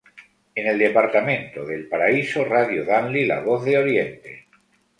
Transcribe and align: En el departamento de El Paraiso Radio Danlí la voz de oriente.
En 0.55 0.65
el 0.65 0.79
departamento 0.79 1.63
de 1.63 1.75
El 1.75 1.87
Paraiso 1.87 2.43
Radio 2.43 2.83
Danlí 2.85 3.23
la 3.27 3.41
voz 3.41 3.63
de 3.65 3.77
oriente. 3.77 4.47